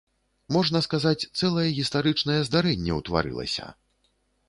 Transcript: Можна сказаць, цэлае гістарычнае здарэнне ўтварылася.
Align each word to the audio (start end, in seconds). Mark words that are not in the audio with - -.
Можна 0.55 0.81
сказаць, 0.85 1.27
цэлае 1.39 1.67
гістарычнае 1.81 2.41
здарэнне 2.51 2.99
ўтварылася. 3.01 3.73